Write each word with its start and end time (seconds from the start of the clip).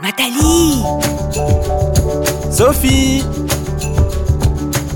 Nathalie 0.00 0.82
Sophie 2.52 3.24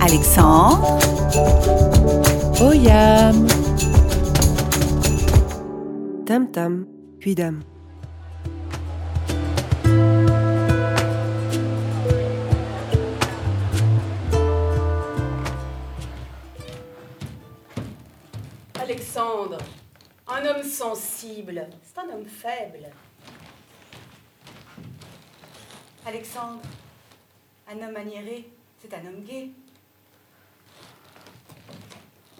Alexandre 0.00 0.98
Oyam 2.60 3.46
Tam 6.24 6.50
Tam, 6.52 6.86
puis 7.18 7.34
Dame. 7.34 7.62
Alexandre, 18.80 19.58
un 20.28 20.46
homme 20.46 20.62
sensible, 20.62 21.66
c'est 21.82 21.98
un 21.98 22.14
homme 22.14 22.24
faible. 22.24 22.90
Alexandre, 26.04 26.60
un 27.68 27.80
homme 27.80 27.92
maniéré, 27.92 28.44
c'est 28.80 28.92
un 28.92 29.06
homme 29.06 29.22
gai. 29.22 29.50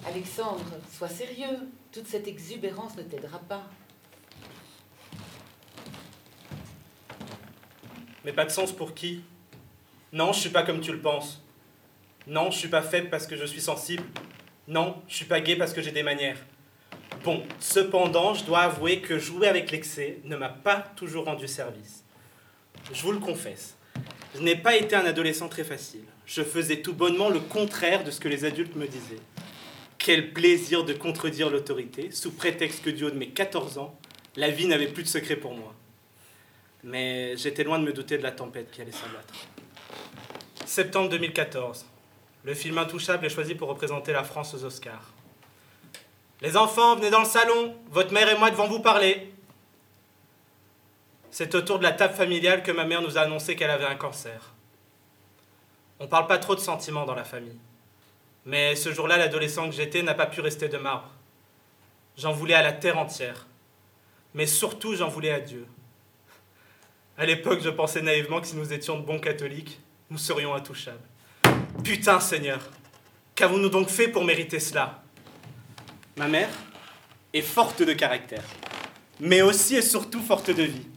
Alexandre, 0.05 0.65
sois 0.91 1.09
sérieux. 1.09 1.69
Toute 1.93 2.09
cette 2.09 2.27
exubérance 2.27 2.97
ne 2.97 3.03
t'aidera 3.03 3.39
pas. 3.39 3.63
Mais 8.25 8.33
pas 8.33 8.45
de 8.45 8.51
sens 8.51 8.73
pour 8.73 8.95
qui? 8.95 9.23
Non, 10.13 10.33
je 10.33 10.41
suis 10.41 10.51
pas 10.51 10.65
comme 10.65 10.81
tu 10.81 10.91
le 10.91 11.01
penses. 11.01 11.41
Non, 12.27 12.51
je 12.51 12.59
suis 12.59 12.69
pas 12.69 12.83
faible 12.83 13.11
parce 13.11 13.29
que 13.29 13.37
je 13.37 13.45
suis 13.45 13.61
sensible. 13.61 14.03
Non, 14.67 15.01
je 15.07 15.15
suis 15.15 15.25
pas 15.25 15.41
gay 15.41 15.55
parce 15.55 15.73
que 15.73 15.83
j'ai 15.83 15.93
des 15.93 16.03
manières. 16.03 16.39
Bon, 17.23 17.45
cependant, 17.61 18.35
je 18.35 18.45
dois 18.45 18.63
avouer 18.63 19.01
que 19.01 19.21
jouer 19.21 19.47
avec 19.47 19.71
l'excès 19.71 20.19
ne 20.25 20.35
m'a 20.35 20.49
pas 20.49 20.81
toujours 20.97 21.27
rendu 21.27 21.47
service. 21.47 22.03
Je 22.91 23.03
vous 23.03 23.13
le 23.13 23.19
confesse, 23.19 23.77
je 24.35 24.41
n'ai 24.41 24.57
pas 24.57 24.77
été 24.77 24.97
un 24.97 25.05
adolescent 25.05 25.49
très 25.49 25.65
facile. 25.65 26.05
Je 26.27 26.43
faisais 26.43 26.81
tout 26.81 26.95
bonnement 26.95 27.29
le 27.29 27.41
contraire 27.41 28.05
de 28.05 28.11
ce 28.11 28.21
que 28.21 28.29
les 28.29 28.45
adultes 28.45 28.77
me 28.77 28.87
disaient. 28.87 29.21
Quel 29.99 30.33
plaisir 30.33 30.85
de 30.85 30.95
contredire 30.95 31.51
l'autorité, 31.51 32.11
sous 32.11 32.33
prétexte 32.33 32.83
que 32.83 32.91
du 32.91 33.05
haut 33.05 33.11
de 33.11 33.19
mes 33.19 33.29
14 33.29 33.79
ans, 33.79 33.99
la 34.37 34.49
vie 34.49 34.67
n'avait 34.67 34.89
plus 34.89 35.03
de 35.03 35.09
secret 35.09 35.37
pour 35.37 35.55
moi. 35.55 35.75
Mais 36.83 37.37
j'étais 37.37 37.63
loin 37.63 37.79
de 37.79 37.85
me 37.85 37.93
douter 37.93 38.19
de 38.19 38.23
la 38.23 38.33
tempête 38.33 38.71
qui 38.71 38.81
allait 38.81 38.91
s'abattre. 38.91 39.35
Septembre 40.65 41.11
2014. 41.11 41.85
Le 42.45 42.55
film 42.55 42.79
Intouchable 42.79 43.27
est 43.27 43.31
choisi 43.31 43.55
pour 43.55 43.69
représenter 43.69 44.13
la 44.13 44.25
France 44.25 44.55
aux 44.55 44.65
Oscars. 44.65 45.13
Les 46.41 46.57
enfants, 46.57 46.97
venez 46.97 47.11
dans 47.11 47.21
le 47.21 47.27
salon. 47.27 47.77
Votre 47.91 48.13
mère 48.13 48.29
et 48.29 48.37
moi 48.37 48.51
devons 48.51 48.67
vous 48.67 48.81
parler. 48.81 49.33
C'est 51.33 51.55
autour 51.55 51.79
de 51.79 51.83
la 51.83 51.93
table 51.93 52.13
familiale 52.13 52.63
que 52.63 52.71
ma 52.71 52.85
mère 52.85 53.01
nous 53.01 53.17
a 53.17 53.23
annoncé 53.23 53.57
qu'elle 53.57 53.71
avait 53.71 53.87
un 53.87 53.95
cancer. 53.95 54.53
On 55.99 56.07
parle 56.07 56.27
pas 56.27 56.37
trop 56.37 56.55
de 56.55 56.61
sentiments 56.61 57.07
dans 57.07 57.15
la 57.15 57.25
famille. 57.25 57.59
Mais 58.45 58.77
ce 58.77 58.93
jour-là, 58.93 59.17
l'adolescent 59.17 59.71
que 59.71 59.75
j'étais 59.75 60.03
n'a 60.03 60.13
pas 60.13 60.27
pu 60.27 60.43
rester 60.43 60.69
de 60.69 60.77
marbre. 60.77 61.09
J'en 62.19 62.33
voulais 62.33 62.53
à 62.53 62.61
la 62.61 62.75
terre 62.75 62.99
entière. 62.99 63.47
Mais 64.35 64.45
surtout, 64.45 64.95
j'en 64.95 65.09
voulais 65.09 65.31
à 65.31 65.41
Dieu. 65.41 65.67
À 67.17 67.25
l'époque, 67.25 67.61
je 67.63 67.71
pensais 67.71 68.03
naïvement 68.03 68.43
que 68.43 68.49
si 68.49 68.57
nous 68.57 68.75
étions 68.75 68.99
de 68.99 69.07
bons 69.07 69.19
catholiques, 69.19 69.81
nous 70.11 70.19
serions 70.19 70.55
intouchables. 70.55 71.01
Putain, 71.83 72.21
Seigneur, 72.21 72.61
qu'avons-nous 73.35 73.71
donc 73.71 73.89
fait 73.89 74.09
pour 74.09 74.25
mériter 74.25 74.61
cela? 74.61 75.03
Ma 76.17 76.29
mère 76.29 76.51
est 77.33 77.41
forte 77.41 77.81
de 77.81 77.95
caractère, 77.95 78.45
mais 79.19 79.41
aussi 79.41 79.77
et 79.77 79.83
surtout 79.83 80.21
forte 80.21 80.51
de 80.51 80.65
vie. 80.65 80.92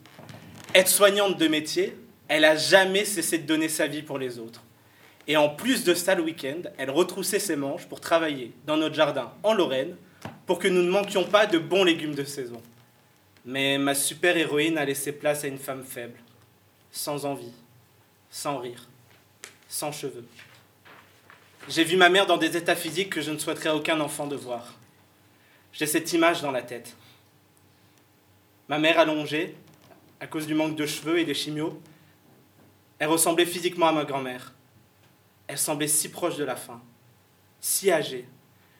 Aide-soignante 0.75 1.37
de 1.37 1.47
métier, 1.47 1.95
elle 2.27 2.43
a 2.43 2.57
jamais 2.57 3.05
cessé 3.05 3.37
de 3.37 3.47
donner 3.47 3.69
sa 3.69 3.87
vie 3.87 4.01
pour 4.01 4.19
les 4.19 4.39
autres. 4.39 4.61
Et 5.25 5.37
en 5.37 5.47
plus 5.47 5.85
de 5.85 5.93
ça, 5.93 6.15
le 6.15 6.23
week-end, 6.23 6.63
elle 6.77 6.91
retroussait 6.91 7.39
ses 7.39 7.55
manches 7.55 7.85
pour 7.85 8.01
travailler 8.01 8.51
dans 8.65 8.75
notre 8.75 8.93
jardin 8.93 9.31
en 9.41 9.53
Lorraine 9.53 9.95
pour 10.45 10.59
que 10.59 10.67
nous 10.67 10.83
ne 10.83 10.89
manquions 10.89 11.23
pas 11.23 11.45
de 11.45 11.59
bons 11.59 11.85
légumes 11.85 12.13
de 12.13 12.25
saison. 12.25 12.61
Mais 13.45 13.77
ma 13.77 13.95
super-héroïne 13.95 14.77
a 14.77 14.83
laissé 14.83 15.13
place 15.13 15.45
à 15.45 15.47
une 15.47 15.59
femme 15.59 15.85
faible, 15.85 16.19
sans 16.91 17.25
envie, 17.25 17.53
sans 18.29 18.57
rire, 18.57 18.89
sans 19.69 19.93
cheveux. 19.93 20.25
J'ai 21.69 21.85
vu 21.85 21.95
ma 21.95 22.09
mère 22.09 22.25
dans 22.25 22.37
des 22.37 22.57
états 22.57 22.75
physiques 22.75 23.11
que 23.11 23.21
je 23.21 23.31
ne 23.31 23.37
souhaiterais 23.37 23.69
aucun 23.69 24.01
enfant 24.01 24.27
de 24.27 24.35
voir. 24.35 24.73
J'ai 25.71 25.85
cette 25.85 26.11
image 26.11 26.41
dans 26.41 26.51
la 26.51 26.63
tête. 26.63 26.97
Ma 28.67 28.77
mère 28.77 28.99
allongée, 28.99 29.55
à 30.25 30.27
cause 30.27 30.47
du 30.47 30.55
manque 30.55 30.75
de 30.75 30.87
cheveux 30.87 31.19
et 31.19 31.23
des 31.23 31.35
chimios, 31.35 31.79
elle 32.97 33.09
ressemblait 33.09 33.45
physiquement 33.45 33.89
à 33.89 33.91
ma 33.91 34.05
grand-mère. 34.05 34.55
Elle 35.45 35.59
semblait 35.59 35.87
si 35.87 36.09
proche 36.09 36.35
de 36.35 36.43
la 36.43 36.55
fin, 36.55 36.81
si 37.61 37.91
âgée. 37.91 38.25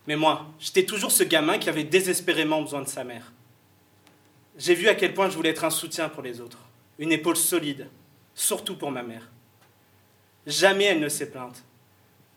Mais 0.08 0.16
moi, 0.16 0.48
j'étais 0.58 0.86
toujours 0.86 1.12
ce 1.12 1.22
gamin 1.22 1.60
qui 1.60 1.70
avait 1.70 1.84
désespérément 1.84 2.64
besoin 2.64 2.82
de 2.82 2.88
sa 2.88 3.04
mère. 3.04 3.32
J'ai 4.58 4.74
vu 4.74 4.88
à 4.88 4.96
quel 4.96 5.14
point 5.14 5.30
je 5.30 5.36
voulais 5.36 5.52
être 5.52 5.66
un 5.66 5.70
soutien 5.70 6.10
pour 6.10 6.24
les 6.24 6.42
autres, 6.42 6.58
une 6.98 7.12
épaule 7.12 7.38
solide, 7.38 7.90
surtout 8.34 8.76
pour 8.76 8.90
ma 8.90 9.04
mère. 9.04 9.30
Jamais 10.48 10.86
elle 10.86 11.00
ne 11.00 11.10
s'est 11.10 11.30
plainte. 11.30 11.64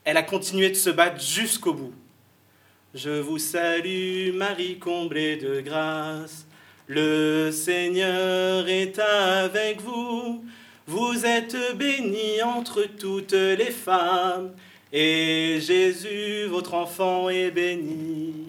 Elle 0.05 0.19
a 0.19 0.23
continué 0.23 0.69
de 0.69 0.75
se 0.75 0.91
battre 0.91 1.19
jusqu'au 1.19 1.73
bout. 1.73 1.95
Je 2.93 3.21
vous 3.21 3.39
salue, 3.39 4.35
Marie 4.35 4.79
comblée 4.79 5.39
de 5.39 5.63
grâce. 5.63 6.48
Le 6.89 7.51
Seigneur 7.53 8.67
est 8.67 8.99
avec 8.99 9.81
vous. 9.83 10.43
Vous 10.87 11.27
êtes 11.27 11.57
bénie 11.77 12.43
entre 12.43 12.85
toutes 12.85 13.33
les 13.33 13.71
femmes. 13.71 14.53
Et 14.91 15.61
Jésus, 15.61 16.47
votre 16.47 16.73
enfant, 16.73 17.29
est 17.29 17.51
béni. 17.51 18.47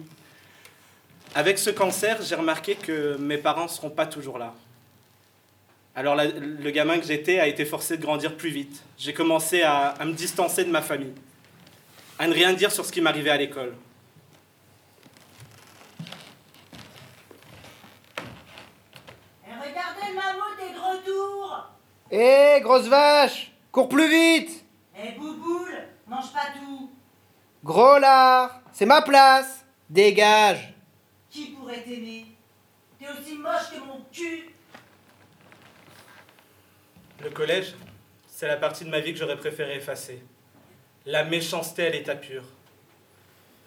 Avec 1.34 1.58
ce 1.58 1.68
cancer, 1.68 2.22
j'ai 2.22 2.34
remarqué 2.34 2.76
que 2.76 3.18
mes 3.18 3.36
parents 3.36 3.64
ne 3.64 3.68
seront 3.68 3.90
pas 3.90 4.06
toujours 4.06 4.38
là. 4.38 4.54
Alors 5.94 6.16
le 6.16 6.70
gamin 6.70 6.98
que 6.98 7.06
j'étais 7.06 7.40
a 7.40 7.46
été 7.46 7.66
forcé 7.66 7.98
de 7.98 8.02
grandir 8.02 8.36
plus 8.36 8.50
vite. 8.50 8.82
J'ai 8.96 9.12
commencé 9.12 9.60
à 9.62 9.94
me 10.04 10.12
distancer 10.12 10.64
de 10.64 10.70
ma 10.70 10.80
famille, 10.80 11.12
à 12.18 12.26
ne 12.26 12.32
rien 12.32 12.54
dire 12.54 12.72
sur 12.72 12.86
ce 12.86 12.92
qui 12.92 13.02
m'arrivait 13.02 13.30
à 13.30 13.36
l'école. 13.36 13.74
Et 19.46 19.52
regardez 19.52 20.08
le 20.08 20.14
mammouth 20.14 20.58
et 20.60 20.72
gros 20.72 21.00
Hé, 22.12 22.60
grosse 22.60 22.88
vache 22.88 23.52
Cours 23.70 23.88
plus 23.88 24.08
vite 24.08 24.64
Et 24.96 25.12
bouboule, 25.12 25.78
mange 26.08 26.32
pas 26.32 26.48
tout 26.58 26.90
Gros 27.62 27.98
lard 28.00 28.62
C'est 28.72 28.84
ma 28.86 29.00
place 29.00 29.64
Dégage 29.88 30.74
Qui 31.30 31.52
pourrait 31.52 31.82
t'aimer? 31.82 32.26
T'es 32.98 33.06
aussi 33.06 33.36
moche 33.36 33.70
que 33.72 33.78
mon 33.86 34.00
cul 34.12 34.50
Le 37.22 37.30
collège, 37.30 37.76
c'est 38.26 38.48
la 38.48 38.56
partie 38.56 38.84
de 38.84 38.90
ma 38.90 38.98
vie 38.98 39.12
que 39.12 39.18
j'aurais 39.18 39.36
préféré 39.38 39.76
effacer. 39.76 40.20
La 41.06 41.22
méchanceté 41.24 41.86
à 41.86 41.90
l'état 41.90 42.16
pur. 42.16 42.42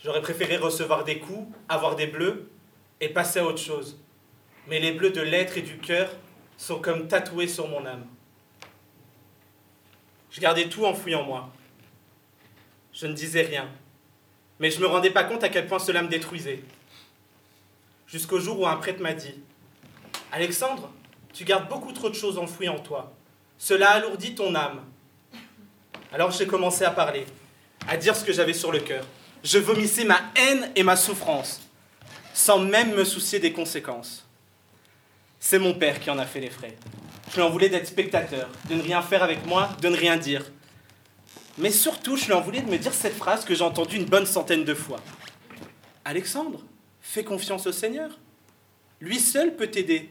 J'aurais 0.04 0.22
préféré 0.22 0.58
recevoir 0.58 1.06
des 1.06 1.20
coups, 1.20 1.48
avoir 1.70 1.96
des 1.96 2.08
bleus 2.08 2.52
et 3.00 3.08
passer 3.08 3.40
à 3.40 3.46
autre 3.46 3.60
chose. 3.60 3.98
Mais 4.68 4.80
les 4.82 4.92
bleus 4.92 5.12
de 5.12 5.22
l'être 5.22 5.58
et 5.58 5.62
du 5.62 5.78
cœur 5.78 6.10
sont 6.58 6.82
comme 6.82 7.08
tatoués 7.08 7.48
sur 7.48 7.70
mon 7.70 7.86
âme. 7.86 8.06
Je 10.34 10.42
gardais 10.42 10.68
tout 10.68 10.84
enfoui 10.84 11.14
en 11.14 11.24
moi. 11.24 11.50
Je 12.92 13.06
ne 13.06 13.14
disais 13.14 13.44
rien. 13.44 13.70
Mais 14.60 14.72
je 14.72 14.78
ne 14.78 14.82
me 14.82 14.88
rendais 14.88 15.12
pas 15.12 15.24
compte 15.24 15.44
à 15.44 15.50
quel 15.50 15.68
point 15.68 15.78
cela 15.78 16.02
me 16.02 16.08
détruisait. 16.08 16.64
Jusqu'au 18.08 18.40
jour 18.40 18.60
où 18.60 18.68
un 18.68 18.76
prêtre 18.78 19.00
m'a 19.00 19.14
dit 19.14 19.36
Alexandre, 20.32 20.92
tu 21.34 21.44
gardes 21.46 21.70
beaucoup 21.70 21.92
trop 21.92 22.10
de 22.10 22.16
choses 22.16 22.40
enfouies 22.40 22.68
en 22.68 22.80
toi. 22.80 23.14
Cela 23.60 23.92
alourdit 23.92 24.34
ton 24.34 24.56
âme. 24.56 24.84
Alors 26.12 26.32
j'ai 26.32 26.48
commencé 26.48 26.84
à 26.84 26.92
parler, 26.92 27.26
à 27.88 27.96
dire 27.96 28.16
ce 28.16 28.26
que 28.26 28.34
j'avais 28.34 28.54
sur 28.54 28.72
le 28.72 28.80
cœur. 28.80 29.06
Je 29.44 29.60
vomissais 29.60 30.06
ma 30.06 30.20
haine 30.36 30.72
et 30.76 30.82
ma 30.82 30.96
souffrance, 30.96 31.62
sans 32.34 32.60
même 32.60 32.96
me 32.96 33.04
soucier 33.04 33.40
des 33.40 33.54
conséquences. 33.54 34.28
C'est 35.40 35.60
mon 35.60 35.74
père 35.76 36.00
qui 36.00 36.10
en 36.10 36.18
a 36.18 36.26
fait 36.26 36.40
les 36.40 36.50
frais. 36.50 36.76
Je 37.30 37.36
lui 37.36 37.42
en 37.42 37.50
voulais 37.50 37.70
d'être 37.70 37.88
spectateur, 37.88 38.50
de 38.70 38.76
ne 38.76 38.82
rien 38.82 39.02
faire 39.02 39.24
avec 39.24 39.46
moi, 39.46 39.70
de 39.82 39.90
ne 39.90 39.96
rien 39.96 40.18
dire. 40.18 40.44
Mais 41.58 41.72
surtout, 41.72 42.18
je 42.18 42.26
lui 42.26 42.34
en 42.34 42.42
voulais 42.42 42.62
de 42.62 42.70
me 42.70 42.78
dire 42.78 42.94
cette 42.94 43.16
phrase 43.16 43.46
que 43.46 43.56
j'ai 43.56 43.64
entendue 43.64 43.98
une 43.98 44.06
bonne 44.06 44.26
centaine 44.26 44.64
de 44.64 44.74
fois. 44.74 45.00
Alexandre, 46.06 46.62
fais 47.02 47.24
confiance 47.24 47.68
au 47.68 47.72
Seigneur. 47.72 48.20
Lui 49.00 49.20
seul 49.20 49.56
peut 49.56 49.68
t'aider. 49.68 50.10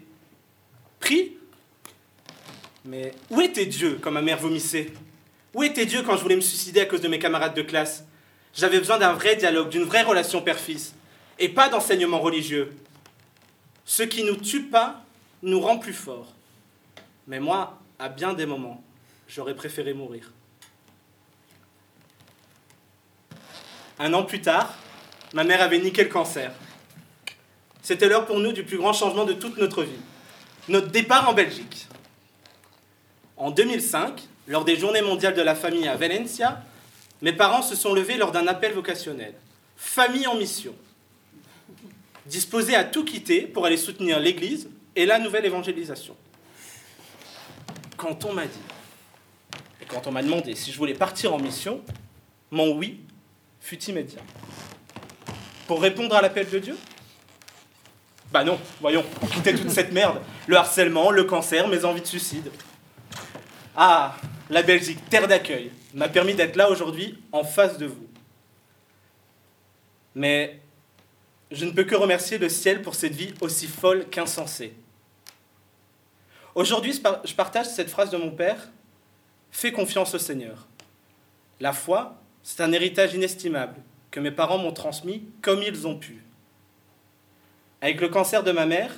Prie. 1.00 1.36
Mais 2.84 3.12
où 3.30 3.40
était 3.40 3.66
Dieu 3.66 3.98
quand 4.00 4.10
ma 4.10 4.22
mère 4.22 4.38
vomissait? 4.38 4.92
Où 5.54 5.62
était 5.62 5.86
Dieu 5.86 6.02
quand 6.02 6.16
je 6.16 6.22
voulais 6.22 6.36
me 6.36 6.40
suicider 6.40 6.80
à 6.80 6.86
cause 6.86 7.00
de 7.00 7.08
mes 7.08 7.18
camarades 7.18 7.54
de 7.54 7.62
classe? 7.62 8.04
J'avais 8.54 8.78
besoin 8.78 8.98
d'un 8.98 9.12
vrai 9.12 9.36
dialogue, 9.36 9.68
d'une 9.68 9.84
vraie 9.84 10.02
relation 10.02 10.42
père-fils, 10.42 10.94
et 11.38 11.48
pas 11.48 11.68
d'enseignement 11.68 12.20
religieux. 12.20 12.72
Ce 13.84 14.02
qui 14.02 14.24
nous 14.24 14.36
tue 14.36 14.64
pas 14.64 15.04
nous 15.42 15.60
rend 15.60 15.78
plus 15.78 15.94
forts. 15.94 16.34
Mais 17.26 17.40
moi, 17.40 17.78
à 17.98 18.08
bien 18.08 18.34
des 18.34 18.46
moments, 18.46 18.82
j'aurais 19.28 19.54
préféré 19.54 19.94
mourir. 19.94 20.32
Un 23.98 24.12
an 24.14 24.24
plus 24.24 24.40
tard, 24.40 24.74
ma 25.32 25.44
mère 25.44 25.62
avait 25.62 25.78
niqué 25.78 26.02
le 26.02 26.08
cancer. 26.08 26.52
C'était 27.82 28.08
l'heure 28.08 28.26
pour 28.26 28.38
nous 28.38 28.52
du 28.52 28.64
plus 28.64 28.78
grand 28.78 28.92
changement 28.92 29.24
de 29.24 29.32
toute 29.32 29.58
notre 29.58 29.82
vie, 29.82 29.90
notre 30.68 30.88
départ 30.88 31.28
en 31.28 31.32
Belgique. 31.32 31.86
En 33.36 33.50
2005, 33.50 34.22
lors 34.48 34.64
des 34.64 34.76
Journées 34.76 35.02
mondiales 35.02 35.34
de 35.34 35.42
la 35.42 35.54
famille 35.54 35.88
à 35.88 35.96
Valencia, 35.96 36.62
mes 37.22 37.32
parents 37.32 37.62
se 37.62 37.76
sont 37.76 37.94
levés 37.94 38.16
lors 38.16 38.32
d'un 38.32 38.46
appel 38.46 38.72
vocationnel. 38.72 39.34
Famille 39.76 40.26
en 40.26 40.34
mission. 40.34 40.74
Disposés 42.26 42.74
à 42.74 42.84
tout 42.84 43.04
quitter 43.04 43.42
pour 43.42 43.66
aller 43.66 43.76
soutenir 43.76 44.20
l'Église 44.20 44.68
et 44.94 45.06
la 45.06 45.18
nouvelle 45.18 45.44
évangélisation. 45.44 46.16
Quand 48.02 48.24
on 48.24 48.32
m'a 48.32 48.46
dit, 48.46 48.58
et 49.80 49.84
quand 49.84 50.08
on 50.08 50.10
m'a 50.10 50.24
demandé 50.24 50.56
si 50.56 50.72
je 50.72 50.76
voulais 50.76 50.92
partir 50.92 51.32
en 51.32 51.38
mission, 51.38 51.80
mon 52.50 52.76
oui 52.76 52.98
fut 53.60 53.80
immédiat. 53.84 54.22
Pour 55.68 55.80
répondre 55.80 56.16
à 56.16 56.20
l'appel 56.20 56.50
de 56.50 56.58
Dieu? 56.58 56.76
Bah 58.32 58.42
non, 58.42 58.58
voyons, 58.80 59.04
pour 59.20 59.30
quitter 59.30 59.54
toute 59.54 59.70
cette 59.70 59.92
merde. 59.92 60.20
Le 60.48 60.56
harcèlement, 60.56 61.12
le 61.12 61.22
cancer, 61.22 61.68
mes 61.68 61.84
envies 61.84 62.00
de 62.00 62.06
suicide. 62.08 62.50
Ah, 63.76 64.16
la 64.50 64.62
Belgique, 64.62 64.98
terre 65.08 65.28
d'accueil, 65.28 65.70
m'a 65.94 66.08
permis 66.08 66.34
d'être 66.34 66.56
là 66.56 66.70
aujourd'hui 66.70 67.22
en 67.30 67.44
face 67.44 67.78
de 67.78 67.86
vous. 67.86 68.08
Mais 70.16 70.58
je 71.52 71.64
ne 71.64 71.70
peux 71.70 71.84
que 71.84 71.94
remercier 71.94 72.38
le 72.38 72.48
ciel 72.48 72.82
pour 72.82 72.96
cette 72.96 73.14
vie 73.14 73.32
aussi 73.40 73.68
folle 73.68 74.06
qu'insensée. 74.10 74.74
Aujourd'hui, 76.54 76.92
je 76.92 77.34
partage 77.34 77.66
cette 77.66 77.88
phrase 77.88 78.10
de 78.10 78.16
mon 78.16 78.30
père 78.30 78.68
Fais 79.50 79.70
confiance 79.70 80.14
au 80.14 80.18
Seigneur. 80.18 80.66
La 81.60 81.74
foi, 81.74 82.16
c'est 82.42 82.62
un 82.62 82.72
héritage 82.72 83.12
inestimable 83.14 83.76
que 84.10 84.18
mes 84.18 84.30
parents 84.30 84.58
m'ont 84.58 84.72
transmis 84.72 85.24
comme 85.42 85.62
ils 85.62 85.86
ont 85.86 85.98
pu. 85.98 86.24
Avec 87.82 88.00
le 88.00 88.08
cancer 88.08 88.42
de 88.42 88.50
ma 88.50 88.64
mère, 88.64 88.92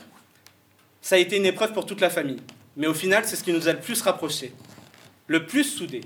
ça 1.03 1.17
a 1.17 1.19
été 1.19 1.37
une 1.37 1.47
épreuve 1.47 1.73
pour 1.73 1.87
toute 1.87 2.01
la 2.01 2.09
famille. 2.09 2.41
Mais 2.77 2.87
au 2.87 2.95
final, 2.95 3.25
c'est 3.25 3.37
ce 3.37 3.43
qui 3.43 3.53
nous 3.53 3.69
a 3.69 3.73
le 3.73 3.81
plus 3.81 4.01
rapprochés, 4.01 4.53
le 5.27 5.45
plus 5.45 5.65
soudés. 5.65 6.05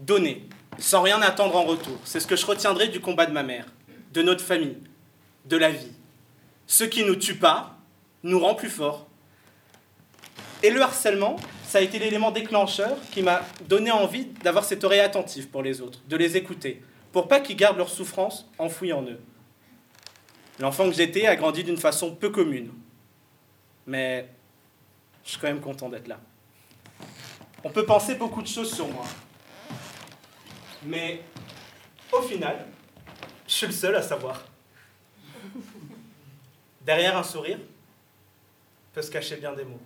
Donner, 0.00 0.46
sans 0.78 1.02
rien 1.02 1.22
attendre 1.22 1.56
en 1.56 1.64
retour. 1.64 1.98
C'est 2.04 2.20
ce 2.20 2.26
que 2.26 2.36
je 2.36 2.46
retiendrai 2.46 2.88
du 2.88 3.00
combat 3.00 3.26
de 3.26 3.32
ma 3.32 3.42
mère, 3.44 3.66
de 4.12 4.22
notre 4.22 4.44
famille, 4.44 4.78
de 5.44 5.56
la 5.56 5.70
vie. 5.70 5.92
Ce 6.66 6.84
qui 6.84 7.02
ne 7.02 7.08
nous 7.08 7.16
tue 7.16 7.36
pas 7.36 7.78
nous 8.22 8.40
rend 8.40 8.54
plus 8.54 8.70
forts. 8.70 9.06
Et 10.64 10.70
le 10.70 10.80
harcèlement, 10.80 11.36
ça 11.62 11.76
a 11.76 11.80
été 11.82 11.98
l'élément 11.98 12.30
déclencheur 12.30 12.96
qui 13.12 13.20
m'a 13.20 13.42
donné 13.68 13.90
envie 13.90 14.24
d'avoir 14.42 14.64
cette 14.64 14.82
oreille 14.82 15.00
attentive 15.00 15.48
pour 15.48 15.62
les 15.62 15.82
autres, 15.82 16.00
de 16.08 16.16
les 16.16 16.38
écouter, 16.38 16.82
pour 17.12 17.28
pas 17.28 17.40
qu'ils 17.40 17.56
gardent 17.56 17.76
leur 17.76 17.90
souffrance 17.90 18.48
enfouie 18.56 18.90
en 18.94 19.02
eux. 19.02 19.20
L'enfant 20.58 20.88
que 20.88 20.96
j'étais 20.96 21.26
a 21.26 21.36
grandi 21.36 21.64
d'une 21.64 21.76
façon 21.76 22.14
peu 22.14 22.30
commune. 22.30 22.72
Mais 23.86 24.26
je 25.22 25.32
suis 25.32 25.38
quand 25.38 25.48
même 25.48 25.60
content 25.60 25.90
d'être 25.90 26.08
là. 26.08 26.18
On 27.62 27.68
peut 27.68 27.84
penser 27.84 28.14
beaucoup 28.14 28.40
de 28.40 28.48
choses 28.48 28.74
sur 28.74 28.88
moi. 28.88 29.04
Mais 30.82 31.20
au 32.10 32.22
final, 32.22 32.64
je 33.46 33.52
suis 33.52 33.66
le 33.66 33.72
seul 33.74 33.96
à 33.96 34.02
savoir. 34.02 34.42
Derrière 36.80 37.18
un 37.18 37.22
sourire 37.22 37.58
peut 38.94 39.02
se 39.02 39.10
cacher 39.10 39.36
bien 39.36 39.52
des 39.52 39.64
mots. 39.64 39.80